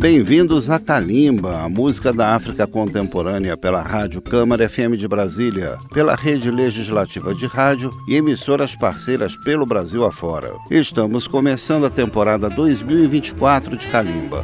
Bem-vindos 0.00 0.70
a 0.70 0.78
Kalimba, 0.78 1.60
a 1.60 1.68
música 1.68 2.10
da 2.10 2.34
África 2.34 2.66
contemporânea 2.66 3.54
pela 3.54 3.82
Rádio 3.82 4.22
Câmara 4.22 4.66
FM 4.66 4.96
de 4.96 5.06
Brasília, 5.06 5.76
pela 5.92 6.14
Rede 6.14 6.50
Legislativa 6.50 7.34
de 7.34 7.46
Rádio 7.46 7.90
e 8.08 8.14
emissoras 8.14 8.74
parceiras 8.74 9.36
pelo 9.36 9.66
Brasil 9.66 10.02
afora. 10.06 10.54
Estamos 10.70 11.26
começando 11.26 11.84
a 11.84 11.90
temporada 11.90 12.48
2024 12.48 13.76
de 13.76 13.88
Kalimba. 13.88 14.42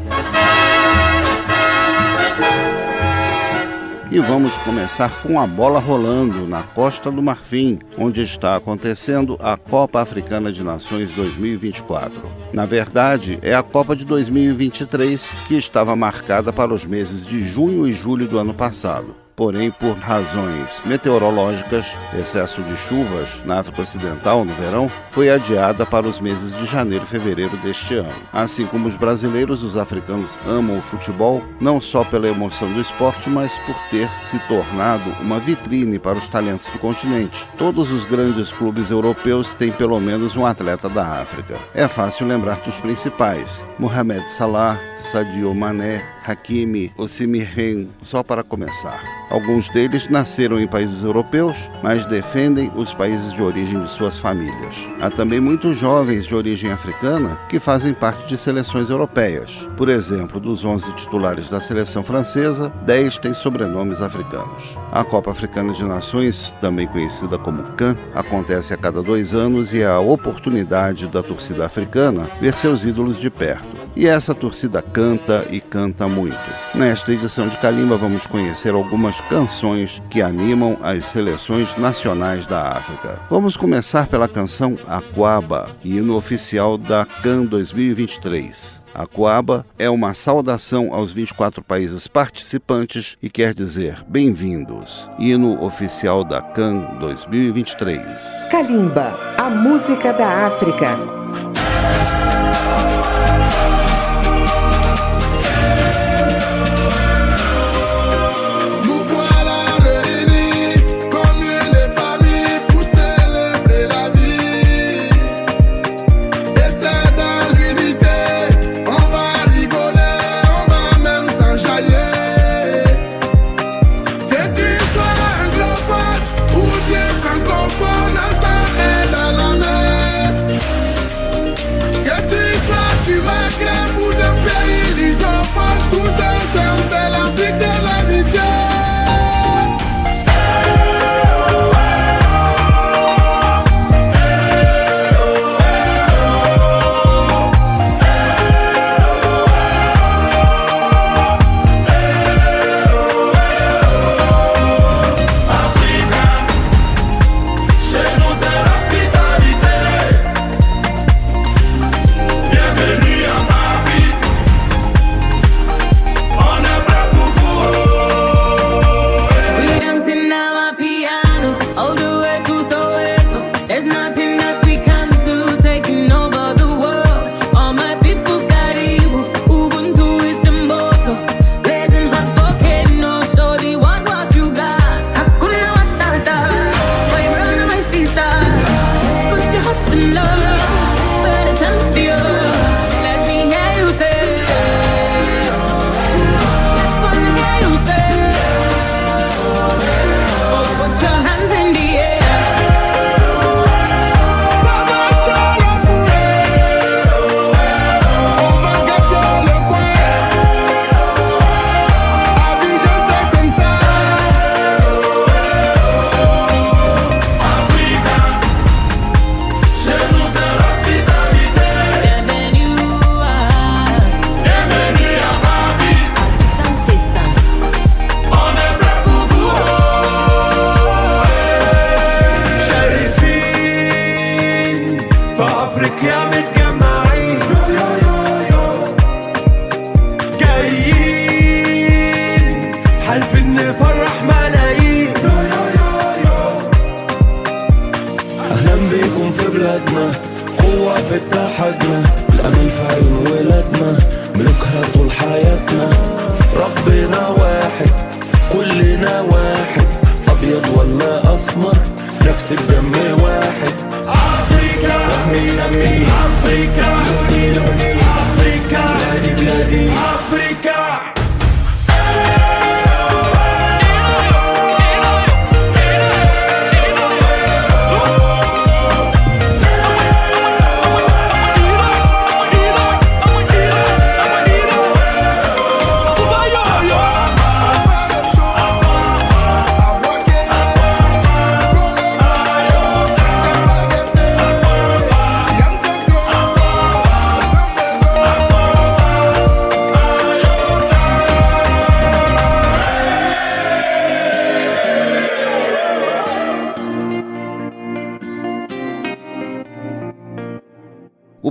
E 4.09 4.21
vamos 4.21 4.53
começar 4.59 5.21
com 5.21 5.41
a 5.41 5.47
bola 5.49 5.81
rolando 5.81 6.47
na 6.47 6.63
Costa 6.63 7.11
do 7.11 7.21
Marfim, 7.21 7.81
onde 7.99 8.23
está 8.23 8.55
acontecendo 8.55 9.37
a 9.41 9.57
Copa 9.57 10.01
Africana 10.01 10.53
de 10.53 10.63
Nações 10.63 11.13
2024. 11.13 12.23
Na 12.53 12.65
verdade, 12.65 13.37
é 13.43 13.53
a 13.53 13.65
Copa 13.65 13.97
de 13.97 14.05
2023 14.05 15.29
que 15.49 15.57
estava 15.57 15.97
marcada 15.97 16.53
para 16.53 16.73
os 16.73 16.85
meses 16.85 17.27
de 17.27 17.45
junho 17.45 17.87
e 17.87 17.93
julho 17.93 18.29
do 18.29 18.39
ano 18.39 18.55
passado 18.55 19.26
porém, 19.37 19.71
por 19.71 19.97
razões 19.99 20.81
meteorológicas, 20.85 21.87
excesso 22.19 22.63
de 22.63 22.75
chuvas 22.77 23.45
na 23.45 23.61
África 23.61 23.83
Ocidental 23.83 24.45
no 24.45 24.55
verão, 24.55 24.91
foi 25.11 25.31
adiada 25.31 25.85
para 25.85 26.09
os 26.09 26.19
meses 26.19 26.57
de 26.57 26.65
janeiro 26.65 27.05
e 27.05 27.07
fevereiro 27.07 27.57
deste 27.59 27.95
ano. 27.95 28.13
Assim 28.33 28.67
como 28.67 28.89
os 28.89 28.97
brasileiros, 28.97 29.63
os 29.63 29.77
africanos 29.77 30.39
amam 30.47 30.79
o 30.79 30.83
futebol 30.83 31.45
não 31.61 31.81
só 31.81 32.03
pela 32.03 32.29
emoção 32.29 32.73
do 32.73 32.81
esporte, 32.81 33.29
mas 33.29 33.53
por 33.67 33.77
ter 33.91 34.09
se 34.23 34.39
tornado 34.49 35.11
uma 35.21 35.39
vitrine 35.39 35.99
para 35.99 36.17
os 36.17 36.29
talentos 36.29 36.67
do 36.69 36.79
continente. 36.79 37.47
Todos 37.59 37.93
os 37.93 38.07
grandes 38.07 38.51
clubes 38.51 38.91
europeus 38.91 39.53
têm 39.53 39.71
pelo 39.71 40.01
menos 40.01 40.35
um 40.35 40.47
atleta 40.47 40.89
da 40.89 41.21
África. 41.21 41.59
É 41.75 41.87
fácil 41.87 42.27
lembrar 42.27 42.57
dos 42.61 42.79
principais: 42.79 43.63
Mohamed 43.79 44.29
Salah, 44.29 44.81
Sadio 44.97 45.55
Mané, 45.55 46.16
Hakimi, 46.27 46.93
Osimhen, 46.97 47.89
só 48.03 48.23
para 48.23 48.43
começar. 48.43 49.01
Alguns 49.31 49.69
deles 49.69 50.09
nasceram 50.09 50.61
em 50.61 50.67
países 50.67 51.03
europeus, 51.03 51.57
mas 51.83 52.05
defendem 52.05 52.71
os 52.75 52.93
países 52.95 53.33
de 53.33 53.43
origem 53.43 53.83
de 53.83 53.91
suas 53.91 54.19
famílias. 54.19 54.75
Há 55.01 55.11
também 55.11 55.41
muitos 55.41 55.79
jovens 55.79 56.27
de 56.27 56.35
origem 56.35 56.71
africana 56.71 57.39
que 57.49 57.59
fazem 57.59 57.93
parte 57.93 58.27
de 58.29 58.39
seleções 58.39 58.89
europeias. 58.89 59.69
Por 59.77 59.89
exemplo, 59.89 60.41
dos 60.41 60.65
11 60.65 60.93
titulares 60.95 61.49
da 61.49 61.61
seleção 61.61 62.03
francesa, 62.03 62.73
10 62.85 63.19
têm 63.19 63.35
sobrenomes 63.35 64.01
africanos. 64.01 64.77
A 64.93 65.05
Copa 65.05 65.31
Africana 65.31 65.73
de 65.73 65.85
Nações, 65.85 66.57
também 66.61 66.87
conhecida 66.87 67.39
como 67.39 67.63
CAN, 67.75 67.97
acontece 68.15 68.73
a 68.73 68.77
cada 68.77 69.03
dois 69.03 69.35
anos 69.35 69.73
e 69.73 69.83
é 69.83 69.87
a 69.87 70.01
oportunidade 70.01 71.07
da 71.09 71.23
torcida 71.23 71.67
africana 71.67 72.29
ver 72.41 72.57
seus 72.57 72.85
ídolos 72.85 73.21
de 73.21 73.31
perto. 73.31 73.76
E 73.97 74.07
essa 74.07 74.35
torcida 74.35 74.83
canta 74.83 75.47
e 75.51 75.59
canta 75.59 76.07
muito. 76.07 76.37
Nesta 76.75 77.15
edição 77.15 77.49
de 77.49 77.57
Kalimba 77.57 77.97
vamos 77.97 78.27
conhecer 78.27 78.75
algumas 78.75 79.19
canções 79.23 80.03
que 80.11 80.21
animam 80.21 80.77
as 80.83 81.07
seleções 81.07 81.75
nacionais 81.79 82.47
da 82.47 82.73
África. 82.73 83.19
Vamos 83.31 83.57
começar 83.57 84.07
pela 84.07 84.29
canção 84.29 84.79
Aquaba, 84.87 85.71
hino 85.83 86.15
oficial 86.15 86.77
da 86.77 87.07
CAN 87.07 87.47
2023. 87.47 88.85
A 88.95 89.07
Coaba 89.07 89.65
é 89.79 89.89
uma 89.89 90.13
saudação 90.13 90.93
aos 90.93 91.11
24 91.11 91.63
países 91.63 92.07
participantes 92.07 93.17
e 93.23 93.31
quer 93.31 93.55
dizer 93.55 94.03
bem-vindos. 94.07 95.09
Hino 95.19 95.63
oficial 95.65 96.23
da 96.23 96.43
CAN 96.43 96.99
2023. 97.01 98.09
Kalimba, 98.51 99.19
a 99.39 99.49
música 99.49 100.13
da 100.13 100.47
África. 100.47 100.97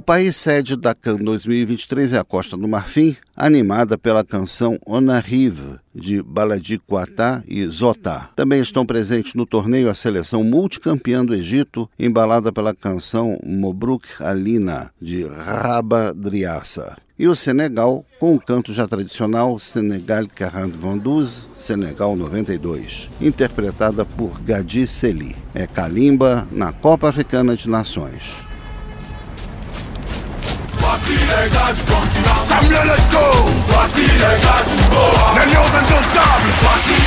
País 0.05 0.35
sede 0.35 0.75
da 0.75 0.93
CAN 0.93 1.15
2023 1.15 2.13
é 2.13 2.19
a 2.19 2.23
Costa 2.23 2.55
do 2.55 2.67
Marfim, 2.67 3.17
animada 3.35 3.97
pela 3.97 4.23
canção 4.23 4.77
On 4.85 5.09
Arrive, 5.09 5.79
de 5.95 6.21
Baladi 6.21 6.77
Quatá 6.77 7.41
e 7.47 7.65
Zotá. 7.65 8.29
Também 8.35 8.61
estão 8.61 8.85
presentes 8.85 9.33
no 9.33 9.47
torneio 9.47 9.89
a 9.89 9.95
seleção 9.95 10.43
multicampeã 10.43 11.25
do 11.25 11.33
Egito, 11.33 11.89
embalada 11.97 12.51
pela 12.51 12.75
canção 12.75 13.39
Mobruk 13.43 14.05
Alina, 14.19 14.91
de 15.01 15.25
Raba 15.25 16.13
Driassa. 16.13 16.97
E 17.17 17.27
o 17.27 17.35
Senegal, 17.35 18.05
com 18.19 18.35
o 18.35 18.39
canto 18.39 18.71
já 18.73 18.87
tradicional 18.87 19.57
Senegal 19.57 20.25
42, 20.27 21.49
Senegal 21.57 22.15
92, 22.15 23.09
interpretada 23.19 24.05
por 24.05 24.39
Gadi 24.41 24.85
Seli. 24.85 25.35
É 25.53 25.65
Kalimba 25.65 26.47
na 26.51 26.71
Copa 26.71 27.09
Africana 27.09 27.55
de 27.55 27.67
Nações. 27.67 28.44
Voici 31.05 31.21
les 31.21 31.49
gars 31.53 31.71
du 31.71 31.81
continent 31.83 32.41
Samuel 32.47 32.89
Eto'o. 32.89 33.45
Voici 33.67 34.09
les 34.09 34.37
gars 34.41 34.63
du 34.65 34.75
Boa 34.89 35.37
Les 35.37 35.45
lions 35.53 35.71
indomptables. 35.77 36.49
Voici 36.61 36.97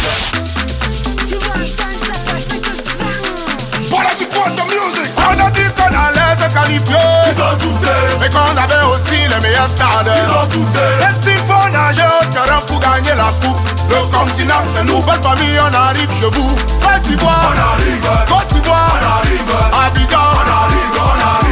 Voilà 3.90 4.14
du 4.14 4.26
poids 4.26 4.50
de 4.50 4.62
music. 4.70 5.10
On 5.16 5.40
a 5.44 5.50
dit 5.50 5.68
qu'on 5.74 5.90
allait 5.90 6.36
se 6.38 6.46
qualifier. 6.54 7.08
Ils 7.26 7.42
ont 7.42 7.56
douté 7.58 7.96
Mais 8.20 8.30
qu'on 8.30 8.56
avait 8.56 8.86
aussi 8.86 9.18
les 9.26 9.40
meilleurs 9.40 9.70
stades 9.74 10.12
Ils 10.14 10.30
ont 10.30 10.46
douté 10.46 10.86
Même 11.00 11.16
s'il 11.20 11.42
faut 11.42 11.68
nager 11.72 12.06
au 12.22 12.24
terrain 12.26 12.60
pour 12.68 12.78
gagner 12.78 13.16
la 13.16 13.32
coupe. 13.44 13.58
Le 13.90 13.98
continent 14.16 14.62
c'est 14.76 14.84
nous, 14.84 15.02
belle 15.02 15.20
famille, 15.20 15.58
on 15.58 15.74
arrive 15.74 16.10
chez 16.20 16.30
vous. 16.38 16.54
Côte 16.54 17.02
d'Ivoire. 17.02 17.50
On 17.50 17.58
arrive. 17.58 18.08
Côte 18.28 18.46
d'Ivoire. 18.54 18.94
On 18.94 19.06
arrive. 19.18 19.86
Abidjan. 19.86 20.18
On 20.18 20.46
arrive, 20.54 20.94
on 20.94 21.18
arrive 21.18 21.47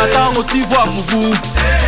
attend 0.00 0.38
aussi 0.38 0.62
voir 0.62 0.84
pour 0.84 1.04
vous. 1.08 1.34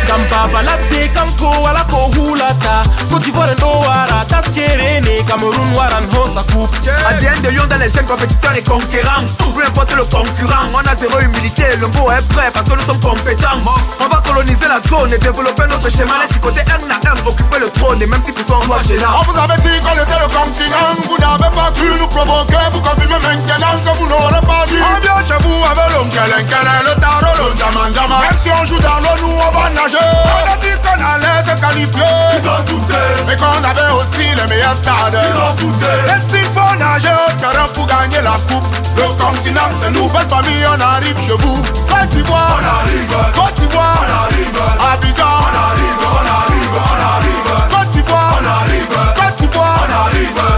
Kampa 0.07 0.47
balade 0.51 1.11
kamko 1.13 1.49
wala 1.63 1.85
hulata. 2.15 2.83
d'Ivoire 3.19 3.55
wara 3.87 4.25
taskerene 4.25 5.23
Cameroun 5.25 5.73
waran 5.75 6.05
coupe. 6.41 6.75
ADN 7.09 7.41
de 7.41 7.49
lion 7.49 7.65
dans 7.69 7.77
les 7.77 7.89
jeunes 7.89 8.05
compétiteurs 8.05 8.55
et 8.55 8.63
conquérants. 8.63 9.23
Peu 9.55 9.63
importe 9.63 9.93
le 9.95 10.03
concurrent, 10.05 10.65
on 10.73 10.79
a 10.79 10.95
zéro 10.95 11.19
humilité. 11.19 11.63
Le 11.79 11.87
mot 11.87 12.09
est 12.11 12.27
prêt 12.29 12.49
parce 12.51 12.65
que 12.65 12.73
nous 12.73 12.85
sommes 12.85 12.99
compétents. 12.99 13.61
On 13.99 14.07
va 14.09 14.21
coloniser 14.21 14.67
la 14.67 14.81
zone 14.89 15.13
et 15.13 15.19
développer 15.19 15.63
notre 15.69 15.89
schéma. 15.91 16.13
Les 16.25 16.33
chicoter 16.33 16.61
un 16.73 16.89
à 16.89 17.13
un, 17.13 17.27
occuper 17.27 17.59
le 17.59 17.69
trône. 17.69 18.01
Et 18.01 18.07
même 18.07 18.21
si 18.25 18.33
ça 18.33 18.55
on 18.59 18.65
doit 18.65 18.81
gênant. 18.81 19.21
On 19.21 19.23
vous 19.29 19.37
avait 19.37 19.61
dit 19.61 19.77
qu'on 19.85 19.93
était 19.93 20.17
le 20.17 20.29
continent. 20.33 20.97
Vous 21.05 21.17
n'avez 21.21 21.53
pas 21.53 21.69
pu 21.71 21.85
nous 21.99 22.07
provoquer. 22.07 22.65
Vous 22.73 22.81
confirmez 22.81 23.21
maintenant 23.21 23.77
que 23.85 23.97
vous 23.99 24.07
n'aurez 24.07 24.41
pas 24.41 24.65
dit 24.65 24.81
On 24.81 24.99
vient 25.01 25.21
chez 25.21 25.37
vous 25.43 25.61
avec 25.69 25.89
l'oncle, 25.93 26.17
le 26.17 26.99
tarot, 26.99 27.35
le 27.37 27.55
diamant, 27.55 27.89
diamant. 27.91 28.19
Même 28.19 28.39
si 28.41 28.49
on 28.49 28.65
joue 28.65 28.81
dans 28.81 28.99
l'eau, 29.05 29.15
nous 29.21 29.37
on 29.37 29.51
va 29.51 29.69
nager. 29.69 29.97
On 30.01 30.53
a 30.53 30.57
dit 30.57 30.73
qu'on 30.81 30.97
allait 30.97 31.45
se 31.45 31.53
qualifier. 31.61 32.13
Ils 32.41 32.49
ont 32.49 32.63
douté. 32.65 33.03
Mais 33.27 33.37
qu'on 33.37 33.63
avait 33.63 33.93
aussi 33.93 34.33
les 34.33 34.47
meilleurs 34.47 34.77
stades. 34.81 35.13
Ils 35.13 35.37
ont 35.37 35.53
douté. 35.55 35.93
Même 36.07 36.22
s'il 36.29 36.45
faut 36.55 36.75
nager 36.77 37.09
au 37.09 37.31
terrain 37.39 37.67
pour 37.73 37.85
gagner 37.85 38.21
la 38.23 38.37
coupe. 38.47 38.67
Le 38.97 39.03
continent 39.21 39.69
c'est 39.81 39.91
nous, 39.91 40.07
belle 40.09 40.27
famille, 40.29 40.65
on 40.67 40.79
arrive 40.79 41.17
chez 41.25 41.37
vous. 41.39 41.61
Côte 41.87 42.09
d'Ivoire 42.09 42.59
On 42.59 42.65
arrive. 42.79 43.15
Côte 43.33 43.55
d'Ivoire 43.55 43.99
On 43.99 44.11
arrive. 44.23 44.59
Abidjan 44.93 45.25
On 45.25 45.53
arrive, 45.67 46.01
on 46.03 46.25
arrive, 46.39 46.75
on 46.75 46.99
arrive. 47.13 47.51
Côte 47.69 47.89
d'Ivoire 47.89 48.39
On 48.41 48.45
arrive. 48.45 48.93
Côte 49.15 49.35
d'Ivoire 49.37 49.87
On 49.87 49.93
arrive 50.07 50.52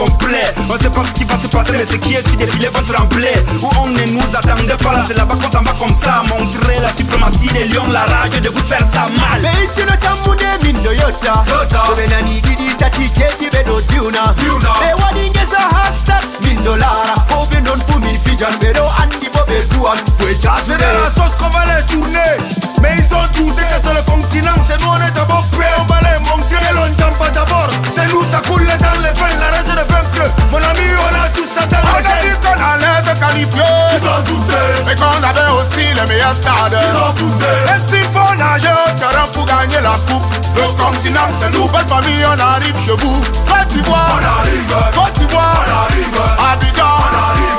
complet 0.00 0.59
On 0.72 0.78
sait 0.78 0.88
pas 0.88 1.02
ce 1.04 1.12
qui 1.14 1.24
va 1.24 1.36
se 1.36 1.48
passer 1.48 1.72
mais 1.72 1.84
ce 1.84 1.96
qui 1.96 2.14
est 2.14 2.22
sur 2.22 2.36
des 2.36 2.46
filets 2.46 2.70
vont 2.72 2.82
trembler 2.82 3.34
Où 3.60 3.68
on 3.80 3.88
ne 3.88 4.04
nous 4.04 4.22
attendait 4.32 4.76
pas 4.76 4.92
là. 4.92 5.04
C'est 5.08 5.18
là-bas 5.18 5.34
qu'on 5.34 5.50
s'en 5.50 5.64
va 5.64 5.72
comme 5.72 5.96
ça 6.00 6.22
Montrer 6.28 6.78
la 6.78 6.92
suprématie 6.92 7.48
des 7.48 7.64
lions 7.64 7.88
La 7.90 8.02
rage 8.02 8.40
de 8.40 8.48
vous 8.48 8.62
faire 8.62 8.86
ça 8.92 9.08
mal. 9.18 9.42
Beitino 9.42 9.96
tamude 9.98 10.46
mindo 10.62 10.92
yota. 10.92 11.42
Yota. 11.48 11.82
Tobena 11.88 12.22
nigidi 12.22 12.76
tati 12.78 13.10
kedi 13.10 13.50
bedo 13.50 13.80
tiuna. 13.88 14.32
Be 14.38 14.94
wadingeza 15.02 15.58
hashtag 15.58 16.22
mindo 16.44 16.76
lara. 16.76 17.18
Bobe 17.28 17.60
non 17.66 17.82
fumi 17.88 18.16
fijan 18.24 18.54
bedo 18.60 18.86
andi 19.02 19.28
bobe 19.34 19.66
duan 19.70 19.98
We 20.20 20.38
C'est 20.38 20.76
de 20.76 20.86
la 20.86 21.10
sauce 21.16 21.34
qu'on 21.36 21.50
va 21.50 21.64
les 21.66 21.84
tourner. 21.92 22.38
Mais 22.80 22.94
ils 22.96 23.12
ont 23.12 23.26
douté 23.34 23.62
que 23.62 23.78
c'est 23.82 23.94
le 23.94 24.02
continent. 24.02 24.54
C'est 24.68 24.80
nous 24.80 24.86
on 24.86 25.04
est 25.04 25.10
d'abord 25.10 25.48
prêts 25.50 25.74
On 25.80 25.84
va 25.90 25.98
les 25.98 26.20
montrer. 26.20 26.72
Longtemps 26.74 27.18
pas 27.18 27.30
d'abord. 27.30 27.70
C'est 27.92 28.06
nous 28.06 28.22
ça 28.30 28.40
coule 28.46 28.64
dans 28.66 29.02
les 29.02 29.10
veines. 29.18 29.40
La 29.40 29.50
raison 29.58 29.74
de 29.74 29.92
vaincre 29.92 30.30
Mon 30.60 30.68
ami 30.68 30.88
on 30.92 31.24
a 31.24 31.28
tout 31.30 31.48
ça 31.56 31.66
dans 31.66 31.78
les 31.78 31.88
On 31.88 32.10
a 32.10 32.16
dit 32.20 32.36
qu'on 32.42 32.58
allait 32.60 33.00
se 33.06 33.14
qualifier. 33.18 33.62
Ils 33.96 34.06
ont 34.06 34.22
douté 34.24 34.62
Mais 34.86 34.94
qu'on 34.94 35.22
avait 35.22 35.50
aussi 35.56 35.94
les 35.94 36.06
meilleurs 36.06 36.36
stades. 36.36 36.76
Ils 36.78 36.96
ont 36.96 37.12
douté 37.14 37.46
Même 37.66 37.82
s'il 37.88 38.04
faut 38.12 38.34
nager 38.36 38.68
au 38.68 38.98
terrain 38.98 39.26
pour 39.32 39.44
gagner 39.46 39.80
la 39.82 39.96
coupe. 40.06 40.24
Le 40.56 40.66
continent 40.82 41.28
c'est 41.40 41.50
nous 41.52 41.68
Belle 41.68 41.86
famille 41.88 42.24
on 42.26 42.38
arrive 42.38 42.76
chez 42.84 42.96
vous. 42.98 43.20
Côte 43.46 43.68
d'Ivoire. 43.68 44.18
On 44.20 44.40
arrive. 44.40 44.74
Côte 44.94 45.12
d'Ivoire. 45.14 45.64
On 45.66 45.70
arrive. 45.84 46.20
Abidjan. 46.52 46.84
On 46.84 47.16
arrive 47.16 47.49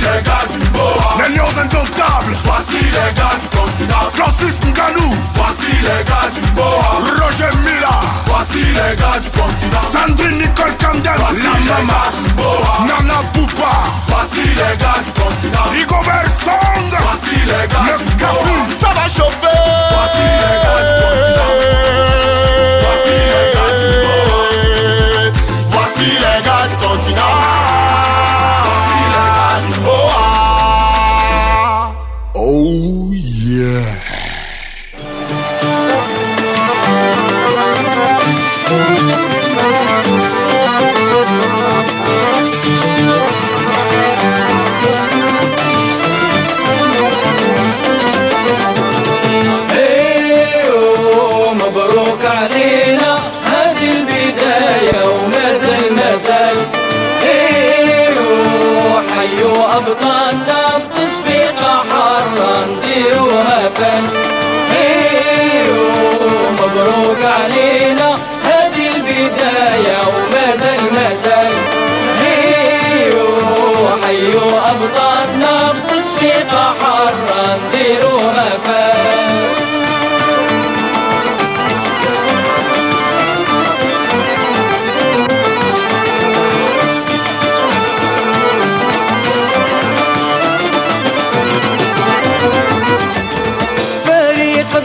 les 0.00 0.22
gars 0.22 0.46
du 0.50 0.58
Boa. 0.70 1.14
Les 1.18 1.34
lions 1.34 1.54
indomptables 1.60 2.36
Voici 2.44 2.80
les 2.84 3.12
gars 3.14 3.36
du 3.40 3.48
continent 3.56 4.10
Francis 4.12 4.60
Nganou 4.64 5.10
Voici 5.34 5.72
les 5.82 6.04
gars 6.04 6.28
du 6.32 6.40
Boa. 6.52 6.88
Roger 7.20 7.52
Mila 7.64 7.96
Voici 8.26 8.62
les 8.64 8.96
gars 8.96 9.18
du 9.20 9.30
continent 9.30 9.84
Sandrine 9.92 10.38
Nicole 10.38 10.76
Camden 10.78 11.12
Voici 11.18 11.42
La 11.42 11.58
les 11.58 11.64
Mama 11.68 11.92
gars 11.92 12.12
du 12.22 12.32
Boa. 12.34 12.72
Nana 12.86 13.18
Bouba. 13.34 13.72
Voici 14.08 14.44
les 14.48 14.76
gars 14.78 15.00
du 15.02 15.10
continent. 15.20 15.66
Rigobert 15.72 16.30
Song. 16.44 16.86
Voici 16.90 17.36
les 17.44 17.66
gars 17.68 17.86
Le 17.86 18.04
du 18.04 18.16
Capu 18.16 18.48
Boa. 18.48 18.78
Ça 18.80 18.88
va 18.94 19.06
chauffer. 19.08 19.60
Voici 19.94 20.26
les 20.42 20.56
gars 20.62 20.82
du 20.86 20.92
continent. 21.02 21.52
Voici 22.84 23.16
les 23.32 23.46
gars 23.54 23.72
du 23.78 23.86
Boa. 24.04 25.32
Voici 25.70 26.08
les 26.24 26.38
gars 26.46 26.64
du 26.68 26.76
continent 26.86 27.67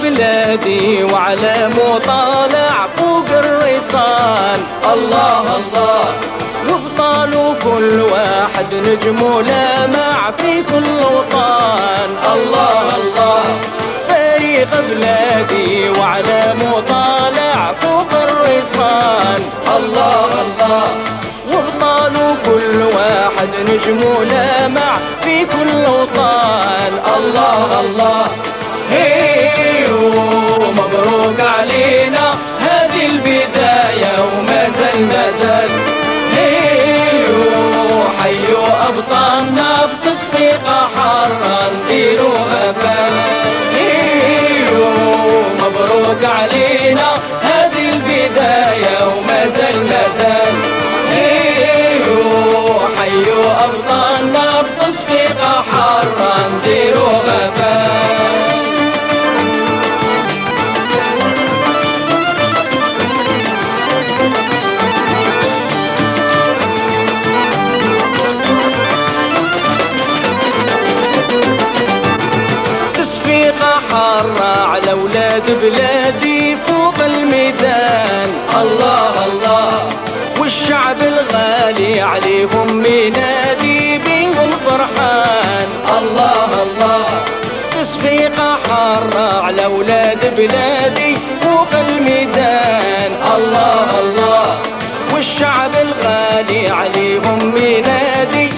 بلادي 0.04 1.04
وعلى 1.04 1.70
مطالع 1.70 2.88
فوق 2.98 3.26
الرصان 3.30 4.60
الله 4.94 5.56
الله. 5.56 6.43
واحد 8.64 8.76
نجم 8.76 9.42
لامع 9.42 10.32
في 10.38 10.64
كل 10.64 10.90
وطن 11.16 12.10
الله 12.34 12.96
الله. 12.96 13.44
فريق 14.08 14.70
بلادي 14.90 15.90
وعلى 15.90 16.56
مطالع 16.62 17.74
فوق 17.82 18.12
الرصان. 18.14 19.42
الله 19.78 20.30
الله. 20.42 20.88
وابطال 21.52 22.36
كل 22.46 22.82
واحد 22.96 23.50
نجم 23.70 24.02
لامع 24.32 24.98
في 25.22 25.46
كل 25.46 25.76
وطن 25.76 26.94
الله 27.18 27.80
الله. 27.80 28.28
أبطالنا 38.90 39.86
بتصفيقة 39.86 40.90
حارة 40.96 41.72
نديرو 41.86 42.34
أفل 42.36 43.14
إيوه، 43.78 45.44
مبروك 45.60 46.26
علينا. 46.26 47.14
والشعب 80.54 80.98
الغالي 81.02 82.02
عليهم 82.02 82.68
منادي 82.74 83.98
بيهم 83.98 84.52
فرحان 84.66 85.70
الله 85.98 86.64
الله. 86.64 87.06
تصفيقة 87.82 88.58
حارة 88.70 89.42
على 89.42 89.66
أولاد 89.66 90.36
بلادي 90.38 91.18
فوق 91.42 91.68
الميدان. 91.74 93.12
الله 93.36 94.00
الله. 94.00 94.58
والشعب 95.14 95.72
الغالي 95.76 96.70
عليهم 96.70 97.54
منادي 97.56 98.50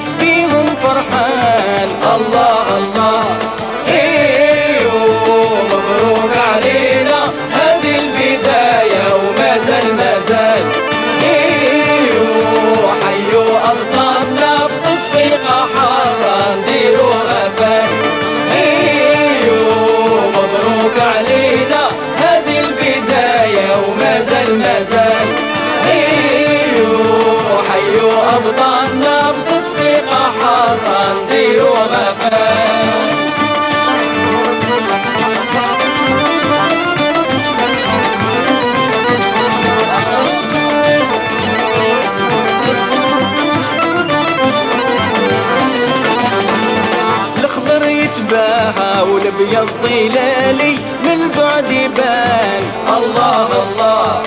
والابيض 49.46 49.70
ظلالي 49.84 50.78
من 51.06 51.32
بعد 51.38 51.72
يبان 51.72 52.64
الله 52.98 53.48
الله. 53.64 54.22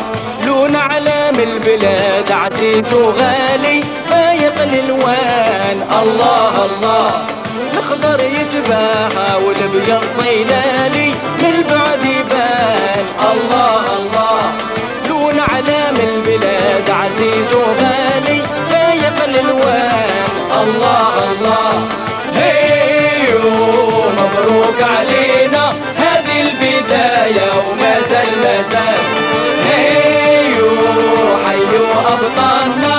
لون 0.46 0.76
علام 0.76 1.34
البلاد 1.34 2.32
عزيز 2.32 2.94
وغالي 2.94 3.82
فايق 4.10 4.62
الألوان. 4.62 5.78
الله 6.02 6.54
الله. 6.64 7.10
الخضر 7.74 8.20
يتباهى 8.20 9.30
والابيض 9.44 10.04
ظلالي 10.18 11.08
من 11.42 11.64
بعد 11.70 12.04
يبان 12.04 13.06
الله 13.32 13.82
الله. 13.98 14.40
لون 15.08 15.40
علام 15.40 15.96
البلاد 15.96 16.90
عزيز 16.90 17.50
وغالي 17.54 18.42
فايق 18.70 19.24
الألوان. 19.24 20.28
الله 20.62 21.14
الله. 21.30 21.57
الأسد. 28.72 29.08
إيه 29.66 30.52
نهيو 30.52 30.70
حيو 31.46 31.84
أبطالنا. 32.00 32.97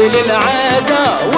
للعادة 0.00 1.30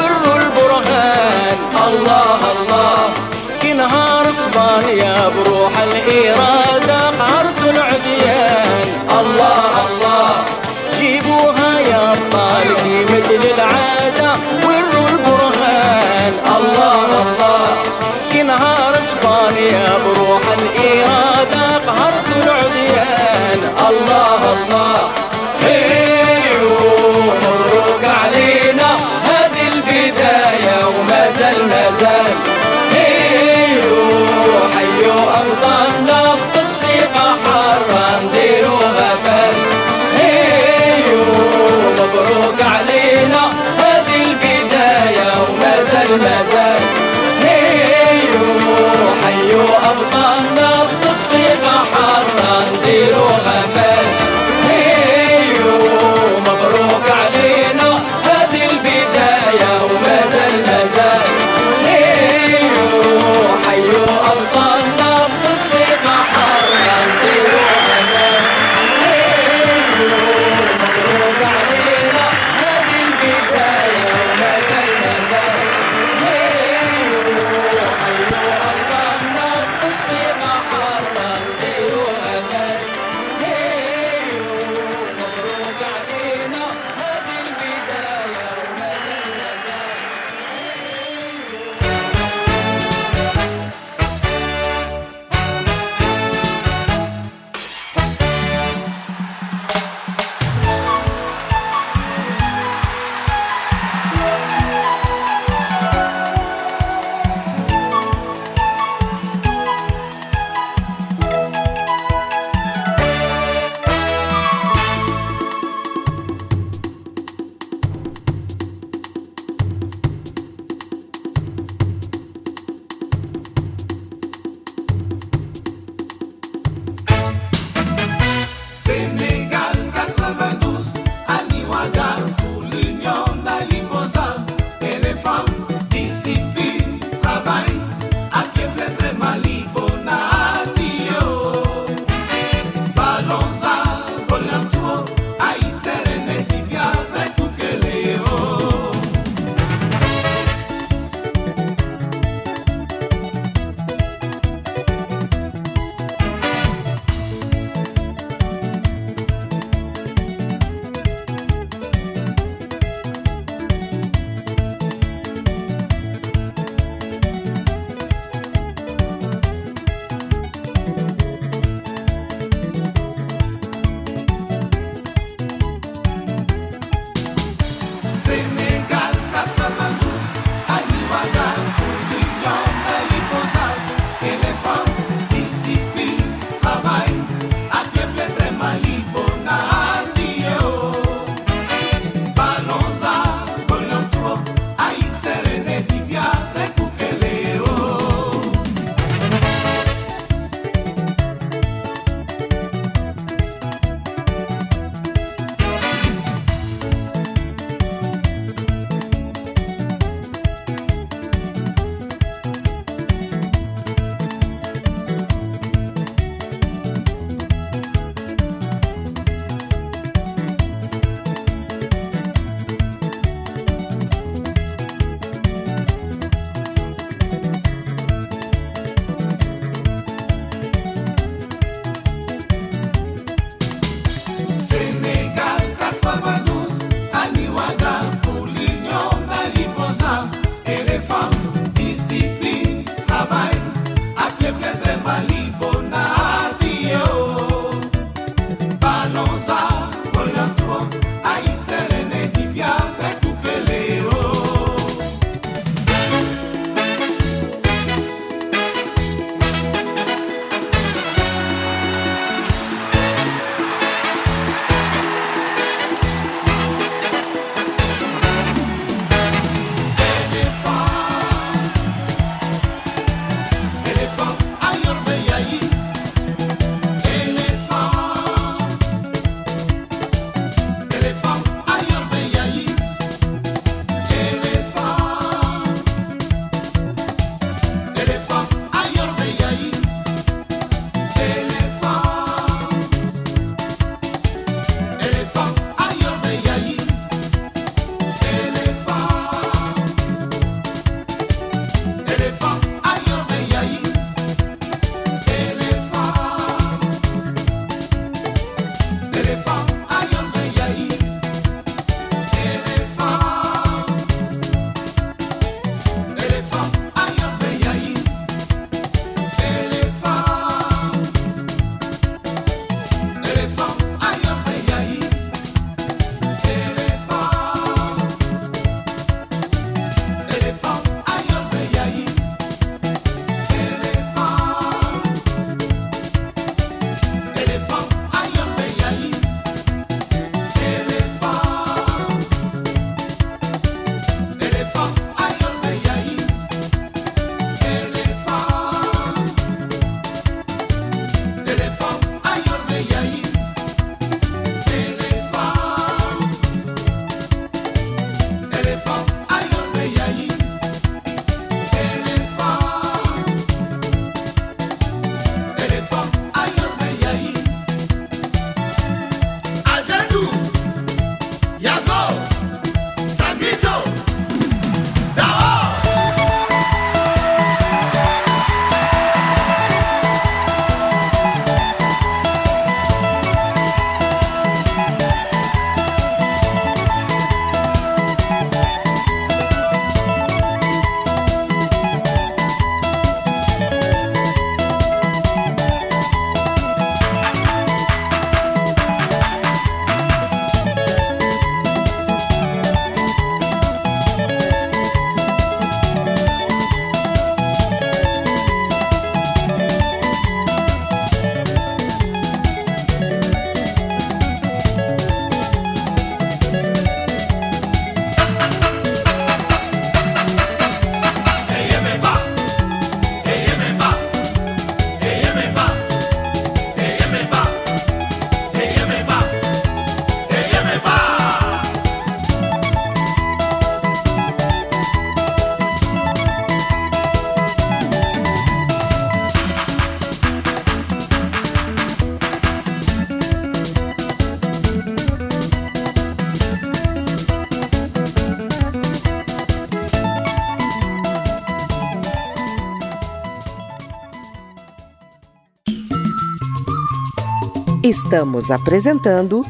Estamos 458.12 458.50
apresentando 458.50 459.42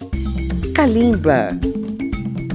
Kalimba. 0.72 1.48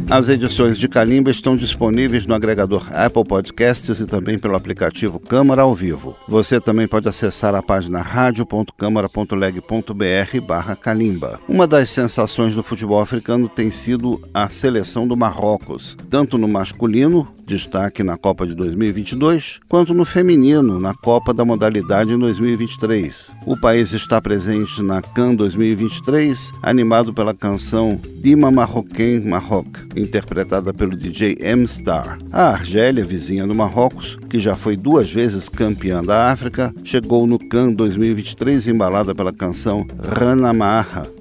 As 0.09 0.29
edições 0.29 0.77
de 0.77 0.87
Calimba 0.87 1.29
estão 1.29 1.57
disponíveis 1.57 2.25
no 2.25 2.33
agregador 2.33 2.87
Apple 2.93 3.25
Podcasts 3.25 3.99
e 3.99 4.05
também 4.05 4.39
pelo 4.39 4.55
aplicativo 4.55 5.19
Câmara 5.19 5.63
ao 5.63 5.75
Vivo. 5.75 6.15
Você 6.25 6.61
também 6.61 6.87
pode 6.87 7.09
acessar 7.09 7.53
a 7.53 7.61
página 7.61 8.01
radio.câmara.leg.br 8.01 10.41
barra 10.47 10.77
Calimba. 10.77 11.41
Uma 11.45 11.67
das 11.67 11.89
sensações 11.89 12.55
do 12.55 12.63
futebol 12.63 13.01
africano 13.01 13.49
tem 13.49 13.69
sido 13.69 14.21
a 14.33 14.47
seleção 14.47 15.05
do 15.05 15.17
Marrocos, 15.17 15.97
tanto 16.09 16.37
no 16.37 16.47
masculino 16.47 17.27
destaque 17.47 18.03
na 18.03 18.17
Copa 18.17 18.45
de 18.45 18.53
2022, 18.53 19.61
quanto 19.69 19.93
no 19.93 20.03
feminino, 20.03 20.79
na 20.79 20.93
Copa 20.93 21.33
da 21.33 21.45
modalidade 21.45 22.11
em 22.11 22.19
2023. 22.19 23.31
O 23.45 23.55
país 23.55 23.93
está 23.93 24.21
presente 24.21 24.83
na 24.83 25.01
CAN 25.01 25.33
2023, 25.33 26.51
animado 26.61 27.13
pela 27.13 27.33
canção 27.33 27.99
Dima 28.19 28.51
Marroquin 28.51 29.21
Maroc, 29.21 29.67
interpretada 29.95 30.73
pelo 30.73 30.97
DJ 30.97 31.37
M-Star. 31.39 32.19
A 32.31 32.49
Argélia, 32.49 33.05
vizinha 33.05 33.47
do 33.47 33.55
Marrocos, 33.55 34.17
que 34.29 34.37
já 34.37 34.55
foi 34.55 34.75
duas 34.75 35.09
vezes 35.09 35.47
campeã 35.47 36.03
da 36.03 36.29
África, 36.29 36.73
chegou 36.83 37.25
no 37.25 37.39
CAN 37.39 37.71
2023 37.71 38.67
embalada 38.67 39.15
pela 39.15 39.31
canção 39.31 39.87
Rana 40.03 40.53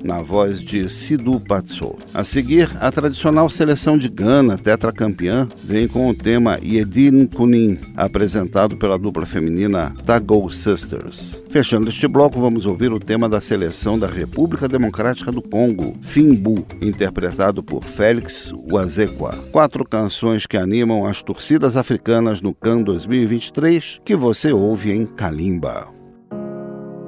na 0.03 0.23
voz 0.23 0.61
de 0.61 0.89
Sidou 0.89 1.39
Patso. 1.39 1.95
A 2.13 2.25
seguir, 2.25 2.71
a 2.81 2.91
tradicional 2.91 3.49
seleção 3.49 3.97
de 3.97 4.09
Gana, 4.09 4.59
tetracampeã, 4.59 5.49
vem 5.63 5.87
com 5.87 6.09
o 6.09 6.15
tema 6.17 6.59
Yedin 6.63 7.27
Kunin, 7.27 7.79
apresentado 7.97 8.77
pela 8.77 8.99
dupla 8.99 9.27
feminina 9.27 9.95
Tago 10.05 10.51
Sisters. 10.51 11.43
Fechando 11.49 11.89
este 11.89 12.09
bloco, 12.09 12.41
vamos 12.41 12.67
ouvir 12.67 12.93
o 12.93 12.99
tema 12.99 13.29
da 13.29 13.41
seleção 13.41 13.99
da 13.99 14.07
República 14.07 14.69
Democrática 14.69 15.31
do 15.31 15.41
Congo, 15.41 15.95
Fimbu, 16.03 16.67
interpretado 16.83 17.63
por 17.63 17.85
Félix 17.85 18.53
Wazekwa. 18.71 19.35
Quatro 19.53 19.85
canções 19.85 20.47
que 20.47 20.57
animam 20.57 21.07
as 21.07 21.23
torcidas 21.23 21.77
africanas 21.77 22.43
no 22.43 22.55
CAN 22.55 22.83
2023, 22.83 24.01
que 24.05 24.17
você 24.17 24.53
ouve 24.53 24.93
em 24.93 25.07
Kalimba. 25.07 25.97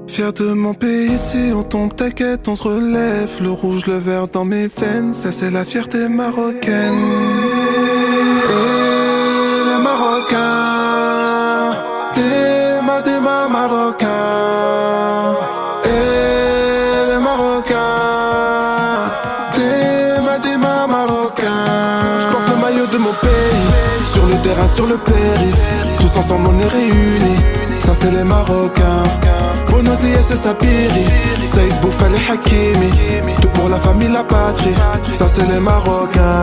Fier 0.09 0.33
de 0.33 0.55
mon 0.55 0.73
pays, 0.73 1.13
ici 1.13 1.53
on 1.53 1.63
tombe, 1.63 1.95
t'inquiète, 1.95 2.49
on 2.49 2.57
se 2.57 2.63
relève. 2.63 3.43
Le 3.43 3.51
rouge, 3.51 3.87
le 3.87 3.99
vert 3.99 4.27
dans 4.27 4.45
mes 4.45 4.67
veines, 4.67 5.13
ça 5.13 5.31
c'est 5.31 5.51
la 5.51 5.65
fierté 5.65 6.09
marocaine. 6.09 7.58
Et 9.89 9.91
les 9.91 9.97
Marocains, 9.97 11.77
des 12.15 12.87
ma, 12.87 13.01
des 13.01 13.21
ma 13.21 13.49
Marocains. 13.49 14.09
Et 15.85 17.11
les 17.11 17.19
Marocains, 17.19 17.77
des 19.57 20.21
ma, 20.23 20.39
des 20.39 20.57
ma 20.59 20.87
Marocains. 20.87 21.49
Je 22.21 22.27
porte 22.27 22.49
le 22.51 22.57
maillot 22.61 22.87
de 22.87 22.99
mon 22.99 23.13
pays, 23.13 24.07
sur 24.07 24.27
le 24.27 24.35
terrain, 24.43 24.67
sur 24.67 24.87
le 24.87 24.99
périph'. 24.99 25.71
Tous 25.99 26.19
ensemble 26.19 26.49
on 26.49 26.59
est 26.59 26.69
réunis, 26.69 27.41
ça 27.79 27.95
c'est 27.95 28.11
les 28.11 28.25
Marocains. 28.25 29.05
Bonozi 29.71 30.09
c'est 30.21 30.35
Sapiri 30.37 31.07
Seis 31.45 31.79
Bouffel 31.81 32.13
et 32.13 32.33
Hakimi 32.33 32.91
Tout 33.41 33.49
pour 33.49 33.69
la 33.69 33.79
famille, 33.79 34.09
la 34.09 34.25
patrie 34.25 34.75
Ça 35.13 35.29
c'est 35.29 35.47
les 35.49 35.61
Marocains 35.61 36.43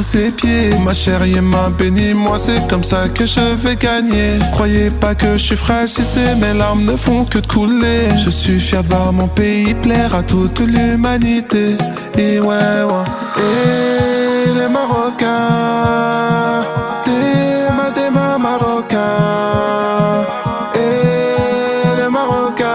ses 0.00 0.30
pieds. 0.30 0.70
Ma 0.84 0.92
chérie 0.92 1.40
m'a 1.40 1.68
béni, 1.70 2.14
moi 2.14 2.38
c'est 2.38 2.66
comme 2.68 2.84
ça 2.84 3.08
que 3.08 3.26
je 3.26 3.54
vais 3.62 3.76
gagner. 3.76 4.38
Croyez 4.52 4.90
pas 4.90 5.14
que 5.14 5.32
je 5.32 5.44
suis 5.48 5.56
fragilisé, 5.56 6.34
mes 6.36 6.54
larmes 6.54 6.84
ne 6.84 6.96
font 6.96 7.24
que 7.24 7.38
de 7.38 7.46
couler. 7.46 8.08
Je 8.16 8.30
suis 8.30 8.60
fier 8.60 8.82
de 8.82 8.88
voir 8.88 9.12
mon 9.12 9.28
pays 9.28 9.74
plaire 9.74 10.14
à 10.14 10.22
toute 10.22 10.60
l'humanité. 10.60 11.76
Et 12.16 12.40
ouais 12.40 12.82
ouais. 12.90 13.06
Et 13.38 14.52
les 14.58 14.68
Marocains 14.68 15.30
Des 17.04 18.10
ma, 18.10 18.38
Marocains. 18.38 18.98
Et 20.74 22.02
les 22.02 22.08
Marocains 22.08 22.66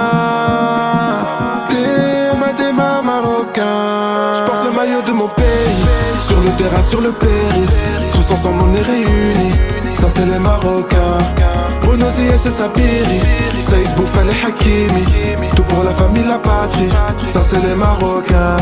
Des 1.69 2.37
ma, 2.39 2.53
des 2.53 2.71
ma 2.71 3.01
Marocains. 3.01 4.33
Je 4.35 4.41
porte 4.45 4.65
le 4.65 4.71
maillot 4.71 5.01
de 5.01 5.11
mon 5.11 5.27
pays 5.29 5.84
Sur 6.35 6.43
le 6.43 6.57
terrain, 6.57 6.81
sur 6.81 6.99
le 6.99 7.11
périph' 7.13 8.11
Tous 8.11 8.33
ensemble 8.33 8.63
on 8.63 8.73
est 8.73 8.81
réunis. 8.81 9.55
Ça 9.93 10.09
c'est 10.09 10.25
les 10.25 10.37
Marocains. 10.37 11.19
Bonozi 11.85 12.23
et 12.25 12.37
Sapiri 12.37 13.21
Seis 13.57 13.95
Bouffel 13.95 14.27
et 14.27 14.45
Hakimi. 14.45 15.05
Tout 15.55 15.63
pour 15.63 15.83
la 15.83 15.91
famille, 15.91 16.25
la 16.27 16.37
patrie. 16.37 16.89
Ça 17.25 17.41
c'est 17.41 17.61
les 17.65 17.75
Marocains 17.75 18.57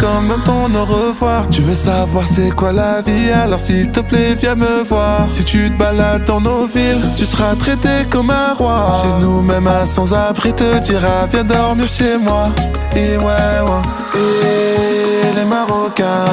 quand 0.00 0.22
même 0.22 0.40
ton 0.44 0.74
au 0.74 0.84
revoir. 0.84 1.48
Tu 1.48 1.60
veux 1.60 1.74
savoir 1.74 2.26
c'est 2.26 2.50
quoi 2.50 2.72
la 2.72 3.02
vie, 3.02 3.30
alors 3.30 3.60
s'il 3.60 3.90
te 3.92 4.00
plaît 4.00 4.34
viens 4.34 4.54
me 4.54 4.82
voir. 4.82 5.26
Si 5.28 5.44
tu 5.44 5.70
te 5.70 5.78
balades 5.78 6.24
dans 6.24 6.40
nos 6.40 6.66
villes, 6.66 7.04
tu 7.16 7.24
seras 7.26 7.54
traité 7.54 8.06
comme 8.08 8.30
un 8.30 8.54
roi. 8.54 8.90
Chez 9.00 9.12
nous 9.20 9.42
même 9.42 9.66
un 9.66 9.84
sans-abri 9.84 10.52
te 10.52 10.78
dira 10.80 11.26
viens 11.30 11.44
dormir 11.44 11.86
chez 11.86 12.16
moi. 12.16 12.48
Et 12.96 13.16
ouais 13.16 13.56
ouais. 13.68 13.82
Et 14.16 15.36
les 15.36 15.44
Marocains. 15.44 16.24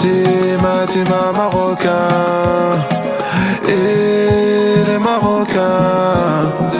Dima, 0.00 0.86
Dima, 0.90 1.32
Marocains. 1.36 2.78
Et 3.68 4.90
les 4.90 4.98
Marocains 4.98 6.73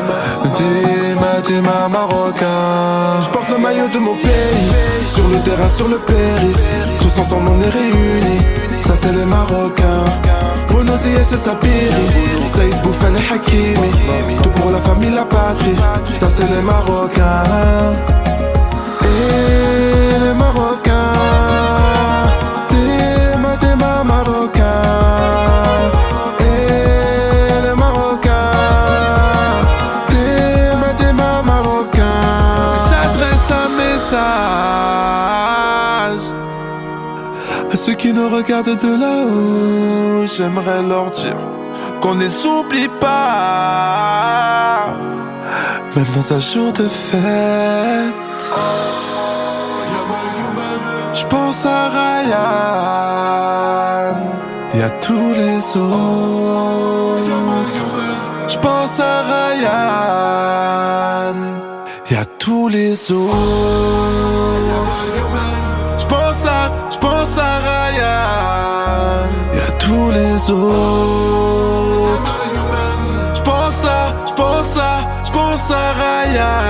Marocains 1.53 3.21
Je 3.21 3.29
porte 3.29 3.51
le 3.51 3.59
maillot 3.59 3.89
de 3.93 3.99
mon 3.99 4.15
pays. 4.15 4.73
Sur 5.07 5.29
le 5.29 5.39
terrain, 5.41 5.69
sur 5.69 5.89
le 5.89 5.99
périph' 5.99 6.73
Tous 7.01 7.19
ensemble 7.19 7.51
on 7.51 7.61
est 7.61 7.69
réunis. 7.69 8.41
Ça 8.81 8.97
c'est 8.97 9.13
les 9.13 9.27
Marocains. 9.27 10.05
Bonozi 10.71 11.11
et 11.11 11.23
Sapiri. 11.23 12.07
Seis 12.47 12.81
Bouffel 12.83 13.13
et 13.15 13.35
Hakimi. 13.35 14.39
Tout 14.43 14.51
pour 14.51 14.71
la 14.71 14.79
famille, 14.79 15.11
la 15.11 15.25
patrie. 15.25 15.77
Ça 16.13 16.31
c'est 16.31 16.49
les 16.51 16.63
Marocains. 16.63 17.45
Et 19.03 20.19
les 20.27 20.35
Marocains 20.35 20.94
À 37.75 37.77
ceux 37.77 37.95
qui 37.95 38.13
nous 38.13 38.29
regardent 38.29 38.79
de 38.79 38.87
là-haut 38.87 40.27
J'aimerais 40.27 40.81
leur 40.81 41.11
dire 41.11 41.37
Qu'on 42.01 42.15
ne 42.15 42.29
s'oublie 42.29 42.87
pas 43.01 44.95
Même 45.97 46.07
dans 46.15 46.35
un 46.35 46.39
jour 46.39 46.73
de 46.73 46.87
fête 46.87 48.15
je 51.13 51.25
pense 51.27 51.65
à 51.65 51.89
Ryan 51.89 52.35
et 54.75 54.83
à 54.83 54.91
tous 54.91 55.33
les 55.33 55.77
autres. 55.77 57.23
Je 58.49 58.59
pense 58.59 58.99
à 58.99 59.23
Ryan 59.23 59.67
et 62.11 62.17
à 62.17 62.25
tous 62.25 62.67
les 62.69 63.13
autres. 63.13 64.24
Pense 67.05 67.37
à 67.39 67.53
Ryan 67.69 69.29
et 69.55 69.61
à 69.71 69.73
tous 69.85 70.09
les 70.19 70.37
autres. 70.51 72.39
Je 73.37 73.43
pense 73.49 73.81
à, 73.85 73.99
je 74.29 74.33
pense 74.33 74.77
à, 74.77 74.93
je 75.27 75.33
pense 75.39 75.67
à 75.71 75.85
Ryan 76.03 76.61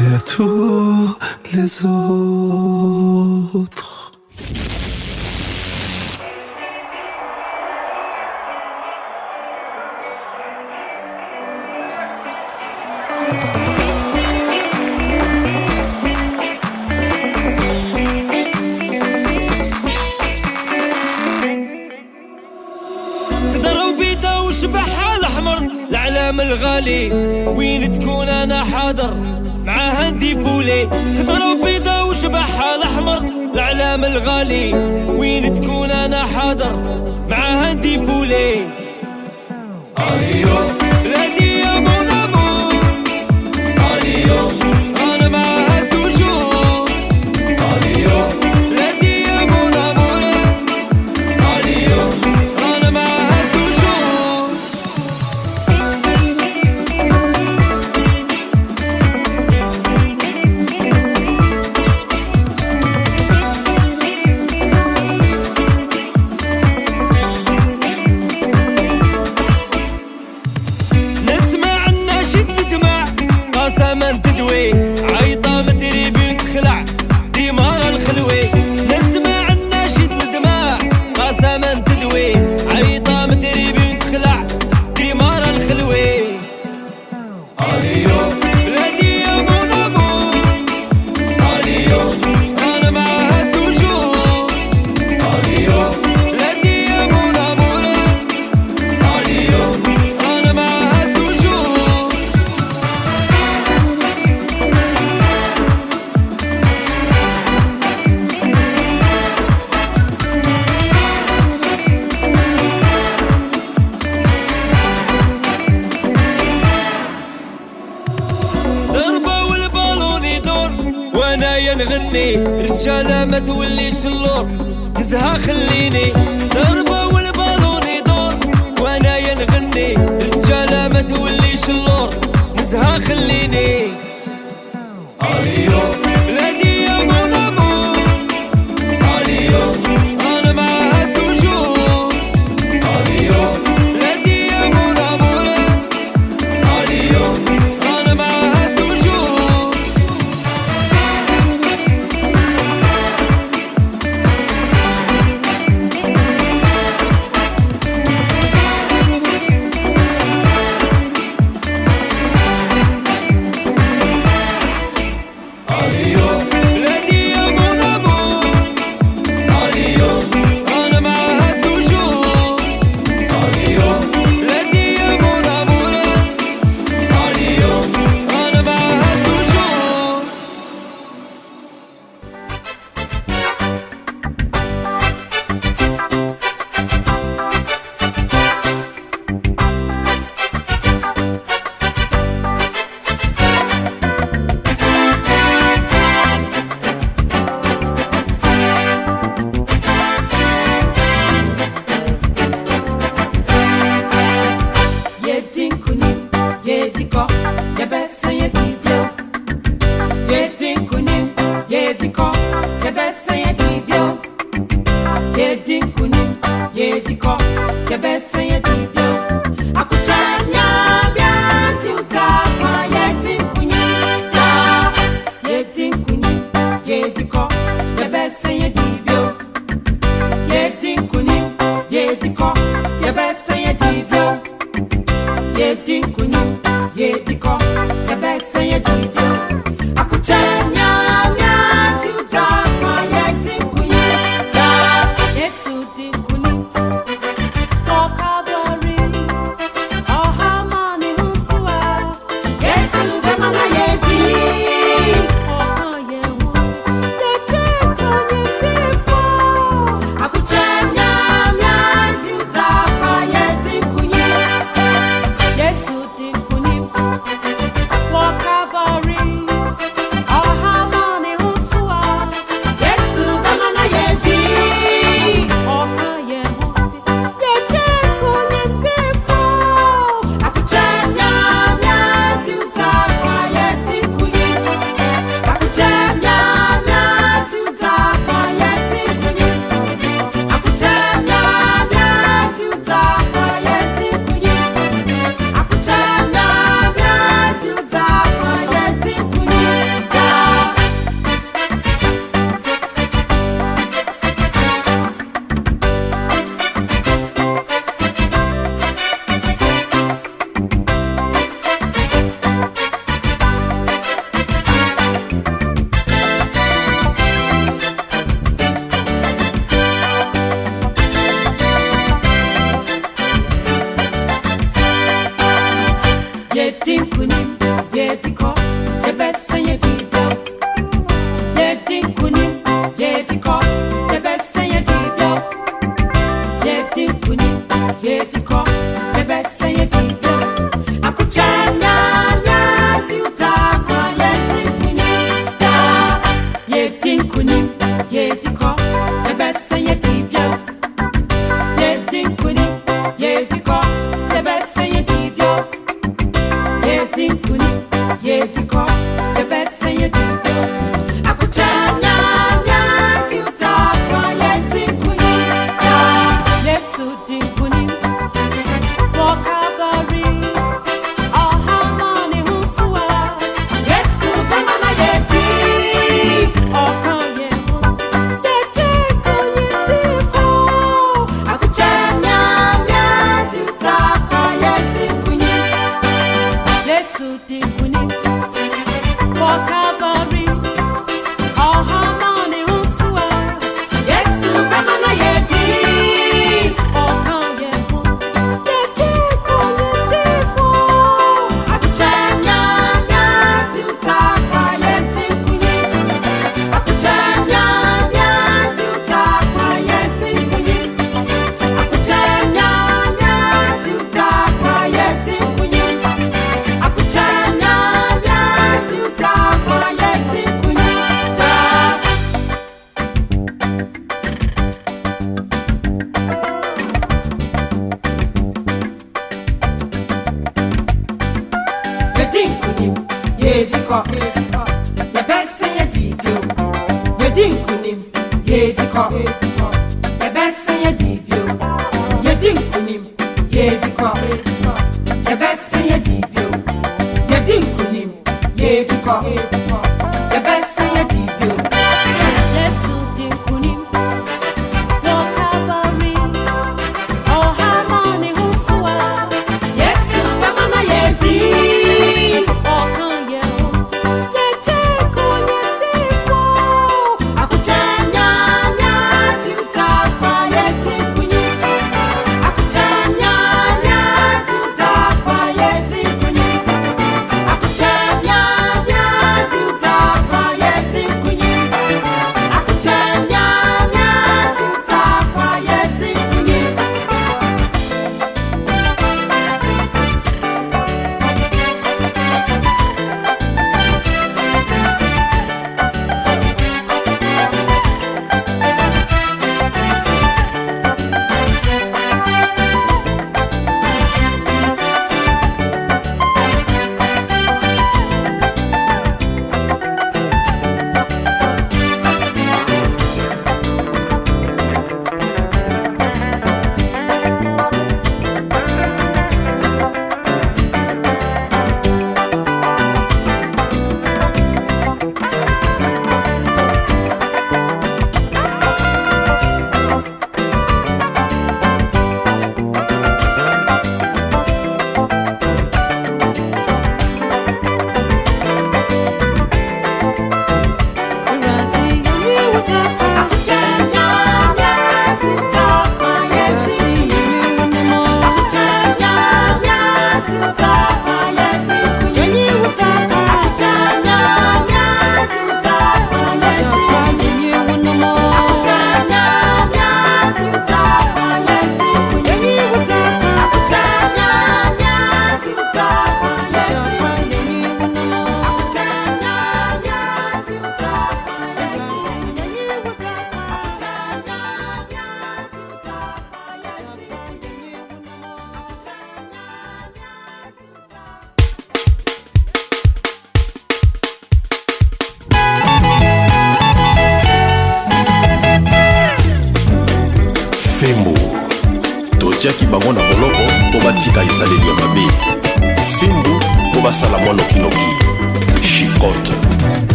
et 0.00 0.08
à 0.16 0.18
tous 0.20 1.16
les 1.52 1.70
autres. 1.84 3.83
بالي 26.74 27.12
وين 27.46 27.92
تكون 27.92 28.28
أنا 28.28 28.64
حاضر؟ 28.64 29.14
مع 29.64 29.76
هندي 29.76 30.44
فولي. 30.44 30.88
خضرة 31.26 31.52
وبيضة 31.52 32.04
وشبحها 32.04 32.74
الأحمر 32.74 33.18
الأعلام 33.54 34.04
الغالي. 34.04 34.74
وين 35.08 35.52
تكون 35.52 35.90
أنا 35.90 36.22
حاضر؟ 36.24 36.72
مع 37.28 37.38
هندي 37.38 38.06
فولي. 38.06 38.54
أيوه. 39.98 40.83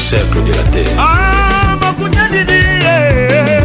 cercle 0.00 0.42
de 0.44 0.52
la 0.54 0.62
terre. 0.72 0.90
Ah, 0.98 1.76
eh. 2.48 3.62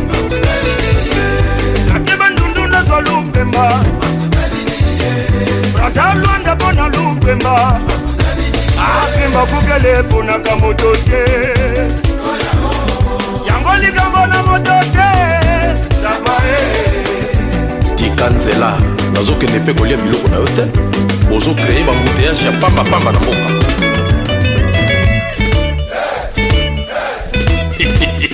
nazwa 2.72 3.02
lupemba. 3.02 3.80
Braza 5.74 6.14
lwanda 6.14 6.56
mpo 6.56 6.72
na 6.72 6.88
lupemba. 6.90 7.80
Asimba 8.78 9.46
kukele 9.46 10.00
eponaka 10.00 10.56
moto 10.56 10.96
te 10.96 11.24
yango 13.48 13.76
likambo 13.82 14.26
na 14.28 14.44
moto 14.44 14.74
te 14.94 15.10
zabae 16.04 16.58
eh. 16.60 17.96
tika 17.96 18.30
nzela 18.30 18.74
nazokende 19.14 19.60
mpe 19.60 19.74
kolia 19.74 19.98
biloko 19.98 20.28
na 20.28 20.36
yo 20.36 20.46
te. 20.46 20.66
Bozokreye 21.30 21.84
bambuteyage 21.84 22.46
ya 22.46 22.52
pambapamba 22.52 23.12
na 23.12 23.20
mboka. 23.20 23.85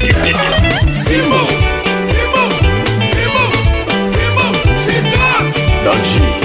Simon, 0.02 0.18
Simon, 1.06 1.46
Simon, 3.12 3.52
Simon, 4.14 4.54
she 4.80 4.96
dance. 5.12 5.58
Don't 5.84 6.06
she? 6.06 6.41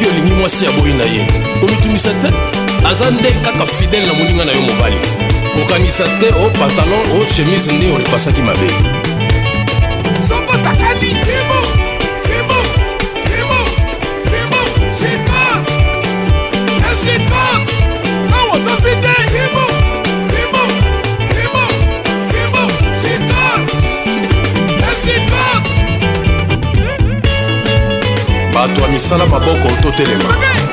Soki 0.00 0.10
olingi 0.10 0.32
mwasi 0.32 0.64
ya 0.64 0.72
boyi 0.72 0.92
na 0.92 1.04
ye. 1.04 1.26
Omitungisa 1.62 2.10
te 2.10 2.28
aza 2.88 3.10
nde 3.10 3.30
kaka 3.44 3.66
fidele 3.66 4.06
na 4.06 4.14
moninga 4.14 4.44
na 4.44 4.52
yo 4.52 4.60
mobali. 4.60 4.96
Kokanisa 5.54 6.04
te 6.04 6.28
o 6.28 6.50
pantalon 6.50 7.00
o 7.12 7.26
chemise 7.26 7.72
nde 7.72 7.90
orepasaki 7.90 8.40
mabe 8.40 8.99
bato 28.60 28.80
ya 28.80 28.88
misala 28.88 29.26
maboko 29.26 29.68
totelema 29.82 30.24
otokobina 30.24 30.69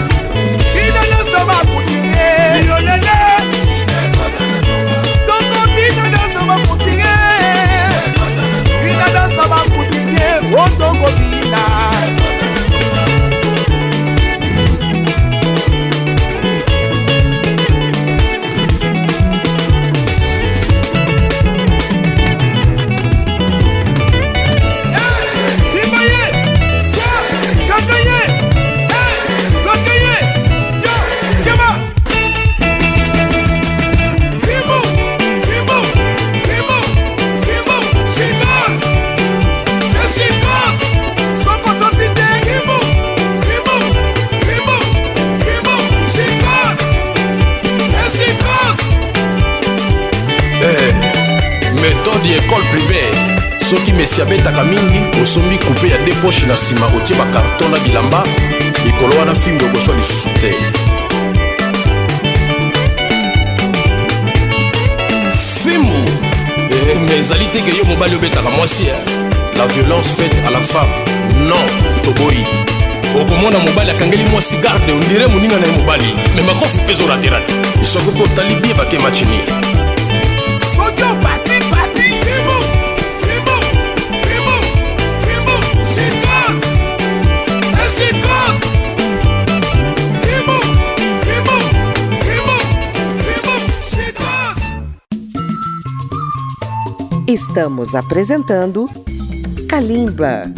poshe 56.27 56.45
na 56.45 56.53
nsima 56.53 56.85
otie 56.87 57.15
bakarton 57.15 57.71
na 57.71 57.79
bilamba 57.79 58.23
likolo 58.85 59.15
wana 59.19 59.35
fimbo 59.35 59.65
ekoswa 59.65 59.95
lisusu 59.95 60.29
te. 60.29 60.53
Fimu 65.63 65.93
eh, 66.69 66.99
me 67.01 67.17
ezali 67.17 67.45
teke 67.45 67.77
yo 67.77 67.85
mobali 67.85 68.15
obetaka 68.15 68.49
mwasi 68.49 68.83
eh. 68.83 68.95
la 69.57 69.67
violence 69.67 70.09
faite 70.17 70.35
à 70.47 70.51
la 70.51 70.59
femme. 70.59 70.91
Non 71.47 71.67
toboyi. 72.03 72.45
Okomona 73.21 73.59
mobali 73.59 73.91
akangeli 73.91 74.25
mwasi 74.25 74.57
garde 74.57 74.91
ondire 74.91 75.27
moninga 75.27 75.59
na 75.59 75.67
ye 75.67 75.71
mobali. 75.71 76.15
Me 76.35 76.41
makofi 76.41 76.77
mpe 76.77 76.91
ezoraterate 76.91 77.53
soki 77.83 78.09
mpe 78.09 78.23
otali 78.23 78.55
bie 78.55 78.73
bakema 78.73 79.11
chini 79.11 79.39
soki 80.75 81.03
obati 81.03 81.56
Estamos 97.37 97.93
apresentando 97.93 98.89
Kalimba. 99.69 100.51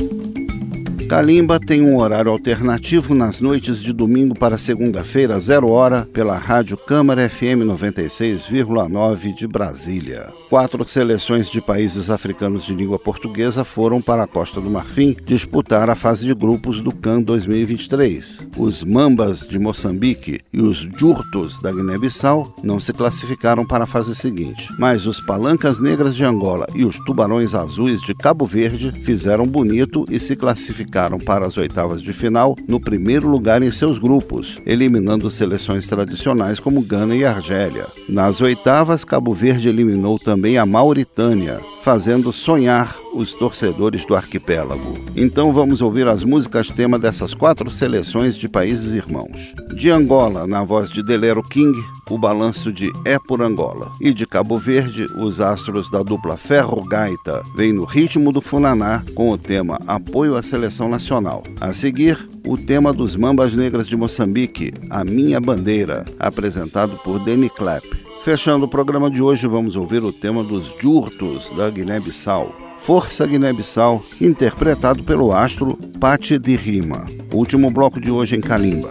Kalimba 1.10 1.59
tem 1.70 1.84
um 1.84 1.98
horário 1.98 2.32
alternativo 2.32 3.14
nas 3.14 3.40
noites 3.40 3.80
de 3.80 3.94
domingo 3.94 4.34
para 4.34 4.58
segunda-feira, 4.58 5.40
zero 5.40 5.70
hora, 5.70 6.10
pela 6.12 6.36
Rádio 6.36 6.76
Câmara 6.76 7.30
FM 7.30 7.62
96,9 7.64 9.36
de 9.36 9.48
Brasília. 9.48 10.34
Quatro 10.50 10.84
seleções 10.88 11.48
de 11.48 11.62
países 11.62 12.10
africanos 12.10 12.66
de 12.66 12.74
língua 12.74 12.98
portuguesa 12.98 13.64
foram 13.64 14.02
para 14.02 14.24
a 14.24 14.28
Costa 14.28 14.60
do 14.60 14.68
Marfim 14.68 15.16
disputar 15.24 15.92
a 15.92 15.96
fase 15.96 16.26
de 16.26 16.34
grupos 16.34 16.82
do 16.82 16.92
CAN 16.92 17.22
2023. 17.22 18.48
Os 18.58 18.84
Mambas 18.84 19.42
de 19.42 19.60
Moçambique 19.60 20.40
e 20.52 20.60
os 20.60 20.78
Jurtos 20.78 21.62
da 21.62 21.72
Guiné-Bissau 21.72 22.52
não 22.64 22.80
se 22.80 22.92
classificaram 22.94 23.64
para 23.64 23.84
a 23.84 23.88
fase 23.88 24.16
seguinte, 24.16 24.68
mas 24.80 25.06
os 25.06 25.20
Palancas 25.20 25.80
Negras 25.80 26.16
de 26.16 26.24
Angola 26.24 26.66
e 26.74 26.84
os 26.84 26.98
Tubarões 27.06 27.54
Azuis 27.54 28.02
de 28.02 28.16
Cabo 28.16 28.48
Verde 28.48 28.92
fizeram 29.04 29.46
bonito 29.46 30.04
e 30.10 30.20
se 30.20 30.36
classificaram 30.36 31.20
para 31.20 31.46
as 31.46 31.59
oitavas 31.60 32.02
de 32.02 32.14
final 32.14 32.56
no 32.68 32.80
primeiro 32.80 33.28
lugar 33.28 33.62
em 33.62 33.72
seus 33.72 34.00
grupos, 34.00 34.60
eliminando 34.66 35.30
seleções 35.30 35.88
tradicionais 35.88 36.60
como 36.60 36.82
Gana 36.82 37.16
e 37.16 37.24
Argélia. 37.24 37.86
Nas 38.08 38.42
oitavas, 38.42 39.06
Cabo 39.06 39.34
Verde 39.34 39.70
eliminou 39.70 40.18
também 40.18 40.58
a 40.58 40.66
Mauritânia, 40.66 41.60
fazendo 41.82 42.34
sonhar 42.34 42.96
os 43.14 43.34
torcedores 43.34 44.06
do 44.06 44.16
arquipélago. 44.16 44.98
Então 45.16 45.52
vamos 45.52 45.82
ouvir 45.82 46.08
as 46.08 46.24
músicas 46.24 46.70
tema 46.70 46.98
dessas 46.98 47.34
quatro 47.34 47.70
seleções 47.70 48.36
de 48.36 48.48
países 48.48 48.94
irmãos. 48.94 49.54
De 49.74 49.90
Angola, 49.90 50.46
na 50.46 50.64
voz 50.64 50.90
de 50.90 51.04
Delero 51.04 51.44
King, 51.44 51.78
o 52.10 52.18
balanço 52.18 52.72
de 52.72 52.92
É 53.06 53.18
por 53.20 53.42
Angola. 53.42 53.92
E 54.02 54.14
de 54.14 54.26
Cabo 54.26 54.58
Verde, 54.58 55.06
os 55.18 55.40
astros 55.40 55.90
da 55.90 56.02
dupla 56.02 56.38
Ferro 56.38 56.84
Gaita 56.84 57.44
vêm 57.56 57.74
no 57.74 57.86
ritmo 57.86 58.32
do 58.32 58.42
Funaná 58.42 59.04
com 59.16 59.30
o 59.30 59.38
tema 59.38 59.80
Apoio 59.88 60.36
à 60.36 60.44
Seleção 60.44 60.90
Nacional. 60.90 61.44
A 61.60 61.74
seguir, 61.74 62.30
o 62.46 62.58
tema 62.58 62.92
dos 62.94 63.16
Mambas 63.16 63.54
Negras 63.54 63.88
de 63.88 63.96
Moçambique, 63.96 64.74
A 64.90 65.04
Minha 65.04 65.40
Bandeira, 65.40 66.06
apresentado 66.20 66.98
por 67.04 67.20
Danny 67.20 67.50
Clapp. 67.50 67.88
Fechando 68.24 68.66
o 68.66 68.70
programa 68.70 69.10
de 69.10 69.22
hoje, 69.22 69.48
vamos 69.48 69.76
ouvir 69.76 70.04
o 70.04 70.12
tema 70.12 70.44
dos 70.44 70.74
Jurtos 70.80 71.50
da 71.56 71.70
Guiné-Bissau. 71.70 72.69
Força 72.82 73.26
Guiné-Bissau, 73.28 74.02
interpretado 74.20 75.04
pelo 75.04 75.32
astro 75.32 75.78
Pati 76.00 76.40
de 76.40 76.56
Rima. 76.56 77.06
Último 77.34 77.70
bloco 77.70 78.00
de 78.00 78.10
hoje 78.10 78.36
em 78.36 78.42
Kalimba. 78.42 78.90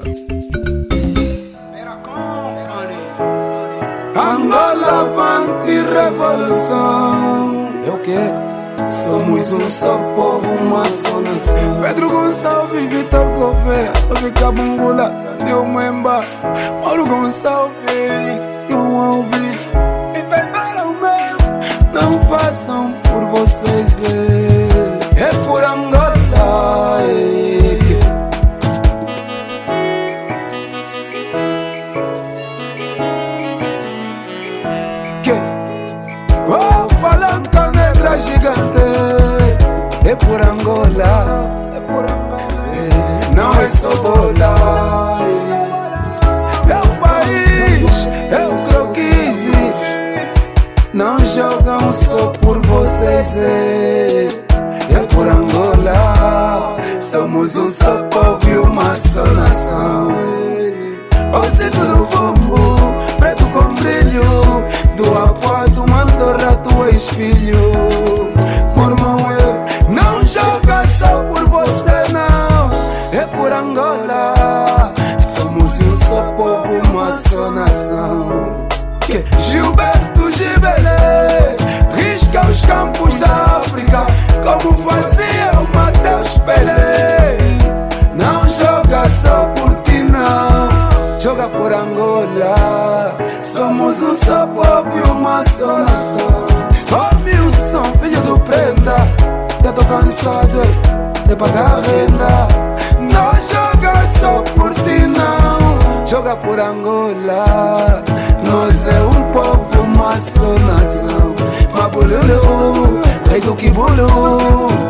Angola 4.14 5.00
avante 5.00 5.72
revolução. 5.92 7.68
É 7.84 7.90
o 7.90 7.98
quê? 7.98 8.18
Somos 8.90 9.52
um 9.52 9.68
só 9.68 9.98
povo, 10.14 10.48
uma 10.60 10.84
só 10.84 11.20
nação. 11.20 11.82
Pedro 11.82 12.08
Gonçalves, 12.08 12.90
Vitor 12.90 13.32
Gouveia, 13.32 13.92
Ovica 14.10 14.52
Bungula, 14.52 15.36
Deu 15.44 15.64
Mauro 15.64 17.06
Gonçalves, 17.06 17.88
ouvi. 19.08 19.48
Entenderam 20.10 20.48
mesmo? 20.48 20.57
Não 22.00 22.20
façam 22.28 22.94
por 23.02 23.24
vocês. 23.26 24.00
É, 25.16 25.30
por 25.44 25.64
Angola. 25.64 25.97
Um 51.00 51.92
só 51.92 52.26
por 52.40 52.60
vocês, 52.66 53.36
é, 53.36 54.28
é 54.90 55.06
por 55.14 55.28
Angola. 55.28 56.76
Somos 57.00 57.54
um 57.54 57.70
só 57.70 58.02
povo 58.04 58.50
e 58.50 58.58
uma 58.58 58.94
só 58.96 59.24
nação. 59.26 60.08
Você 61.32 61.70
tudo 61.70 62.04
vumbo, 62.06 62.76
preto 63.18 63.46
com 63.46 63.74
brilho. 63.74 64.66
Do 64.96 65.12
aqua, 65.16 65.68
do 65.68 65.86
mandorra, 65.86 66.56
tu 66.56 66.84
és 66.86 67.08
filho. 67.10 68.17
Só 94.28 94.46
povo 94.46 94.98
e 94.98 95.10
uma 95.10 95.42
só 95.44 95.78
nação. 95.78 96.46
Oh, 96.92 97.98
filho 97.98 98.20
do 98.20 98.38
prenda. 98.40 98.96
Já 99.64 99.72
tô 99.72 99.84
cansado 99.84 100.62
de 101.26 101.34
pagar 101.34 101.80
renda. 101.80 102.46
Não 103.00 103.32
joga 103.50 104.06
só 104.06 104.42
por 104.54 104.74
ti, 104.74 105.06
não. 105.06 106.06
Joga 106.06 106.36
por 106.36 106.60
Angola. 106.60 108.02
Nós 108.44 108.86
é 108.86 109.00
um 109.00 109.32
povo, 109.32 109.82
uma 109.82 110.16
só 110.16 110.58
nação. 110.58 111.34
Mabululu, 111.74 113.00
rei 113.30 113.40
do 113.40 113.54
Kibulu. 113.54 114.87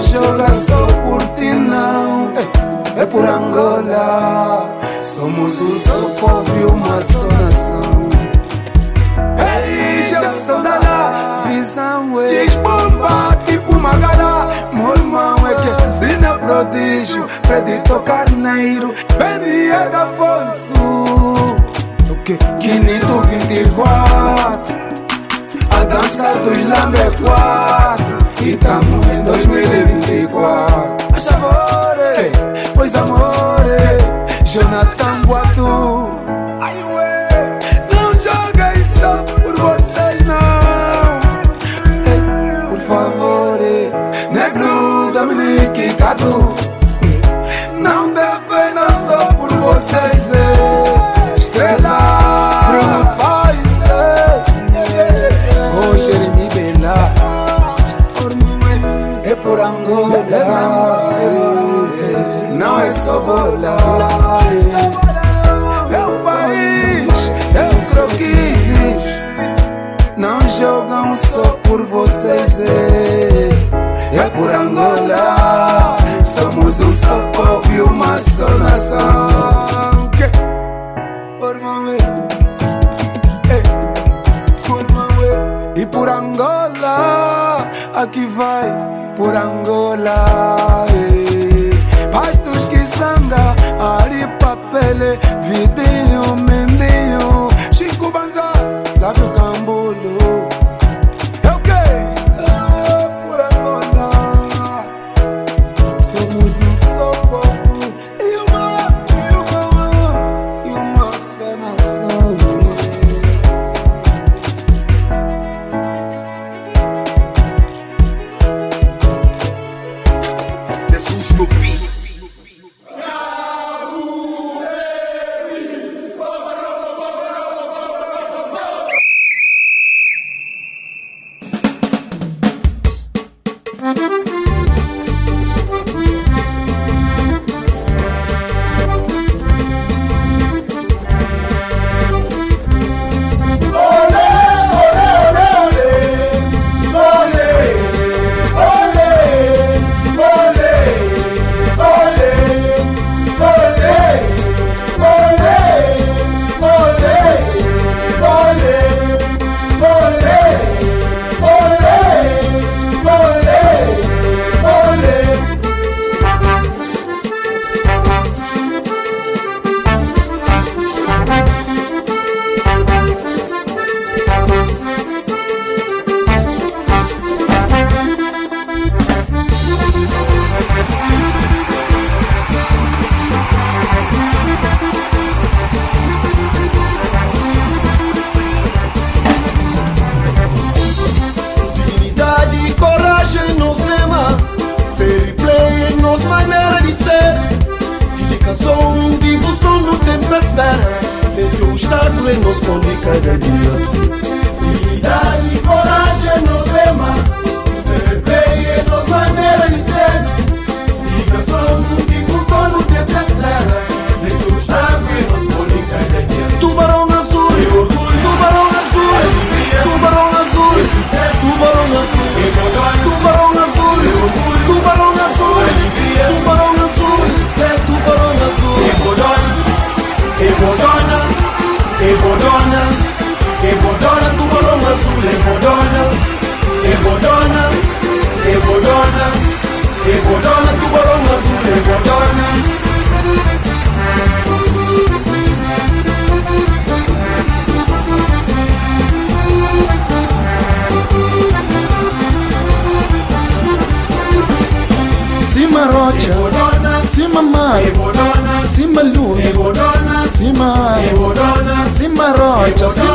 Joga 0.00 0.52
só 0.52 0.86
por 0.86 1.22
ti, 1.34 1.52
não. 1.52 2.32
É, 2.96 3.06
por 3.06 3.24
Angola. 3.24 4.78
Somos 5.00 5.60
um 5.60 5.78
só 5.78 6.00
povo 6.20 6.56
e 6.58 6.64
uma 6.64 7.00
só 7.00 7.26
nação. 7.26 8.10
Ei, 9.38 10.02
Gerson 10.02 10.62
da 10.62 10.78
lá, 10.78 11.44
visão 11.46 12.20
é 12.20 12.28
Diz 12.28 12.54
bomba 12.56 13.36
tipo 13.46 13.78
Magara 13.78 14.68
Meu 14.72 14.94
irmão 14.94 15.36
é 15.48 15.54
que 15.54 15.90
Zina 15.90 16.38
Prodígio 16.38 17.26
Fredito 17.44 18.00
Carneiro 18.00 18.94
da 19.90 20.02
Afonso 20.02 20.74
O 22.10 22.16
que? 22.24 22.36
Quinito 22.60 23.20
24 23.28 23.80
A 25.70 25.84
dança 25.84 26.34
dos 26.40 26.68
Lambe 26.68 26.98
4 28.40 28.48
E 28.48 28.56
tamo 28.56 29.00
em 29.12 29.22
2024 29.22 30.96
Acha 31.14 31.34
amore, 31.34 32.32
pois 32.74 32.94
amore 32.94 33.49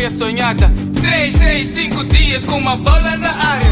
vitória 0.00 0.10
sonhada. 0.10 0.72
3, 1.00 1.34
6, 1.34 1.66
5 1.66 2.04
dias 2.04 2.44
com 2.44 2.56
uma 2.56 2.76
bola 2.76 3.16
na 3.16 3.30
área. 3.30 3.70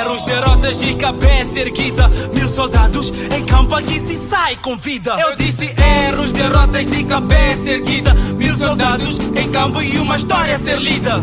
Erros, 0.00 0.22
derrotas 0.22 0.82
e 0.82 0.94
cabeça 0.94 1.60
erguida. 1.60 2.08
Mil 2.34 2.48
soldados 2.48 3.12
em 3.34 3.44
campo 3.46 3.74
aqui 3.74 3.98
se 3.98 4.16
sai 4.16 4.56
com 4.56 4.76
vida. 4.76 5.16
Eu 5.18 5.34
disse 5.36 5.74
erros, 6.08 6.30
derrotas 6.32 6.86
de 6.86 7.04
cabeça 7.04 7.70
erguida. 7.70 8.12
Mil 8.36 8.54
soldados 8.56 9.18
em 9.34 9.50
campo 9.50 9.80
e 9.80 9.98
uma 9.98 10.16
história 10.16 10.56
a 10.56 10.58
ser 10.58 10.78
lida. 10.78 11.22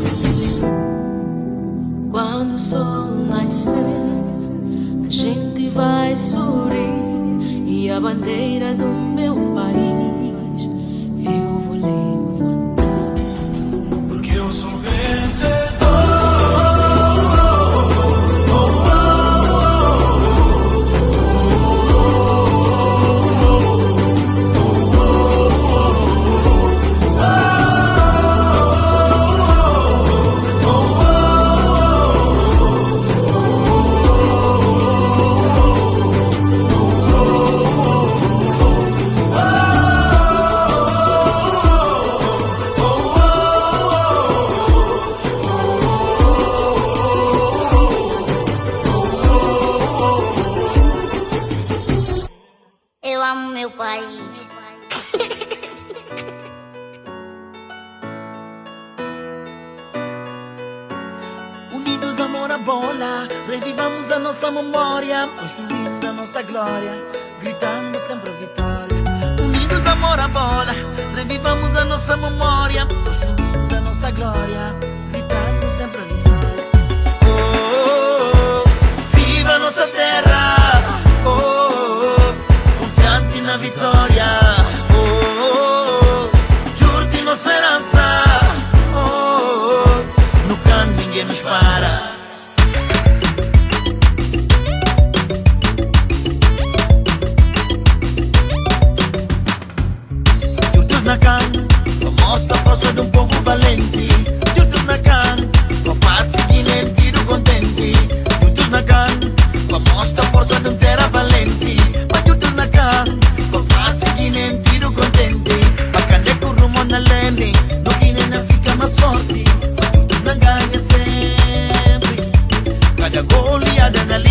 like 123.19 123.31
a 123.31 123.35
goalie, 123.35 123.79
adrenaline. 123.79 124.28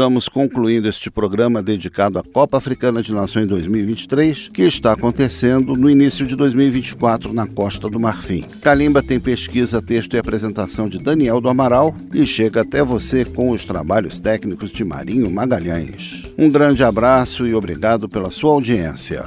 Estamos 0.00 0.30
concluindo 0.30 0.88
este 0.88 1.10
programa 1.10 1.62
dedicado 1.62 2.18
à 2.18 2.22
Copa 2.22 2.56
Africana 2.56 3.02
de 3.02 3.12
Nações 3.12 3.46
2023, 3.46 4.48
que 4.48 4.62
está 4.62 4.92
acontecendo 4.92 5.74
no 5.74 5.90
início 5.90 6.26
de 6.26 6.34
2024 6.34 7.34
na 7.34 7.46
Costa 7.46 7.86
do 7.86 8.00
Marfim. 8.00 8.46
Calimba 8.62 9.02
tem 9.02 9.20
pesquisa, 9.20 9.82
texto 9.82 10.14
e 10.14 10.18
apresentação 10.18 10.88
de 10.88 10.98
Daniel 10.98 11.38
do 11.38 11.50
Amaral 11.50 11.94
e 12.14 12.24
chega 12.24 12.62
até 12.62 12.82
você 12.82 13.26
com 13.26 13.50
os 13.50 13.66
trabalhos 13.66 14.18
técnicos 14.18 14.70
de 14.70 14.82
Marinho 14.86 15.30
Magalhães. 15.30 16.32
Um 16.38 16.48
grande 16.48 16.82
abraço 16.82 17.46
e 17.46 17.54
obrigado 17.54 18.08
pela 18.08 18.30
sua 18.30 18.52
audiência. 18.52 19.22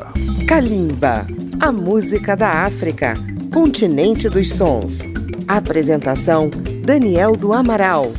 Kalimba, 0.48 1.28
a 1.60 1.72
música 1.72 2.36
da 2.36 2.64
África, 2.64 3.14
continente 3.54 4.28
dos 4.28 4.52
sons. 4.52 5.02
Apresentação: 5.48 6.50
Daniel 6.84 7.36
do 7.38 7.54
Amaral. 7.54 8.12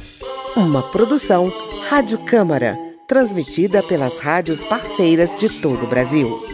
Uma 0.57 0.83
produção 0.83 1.53
Rádio 1.89 2.19
Câmara, 2.19 2.79
transmitida 3.07 3.83
pelas 3.83 4.19
rádios 4.19 4.65
parceiras 4.65 5.39
de 5.39 5.61
todo 5.61 5.85
o 5.85 5.87
Brasil. 5.87 6.54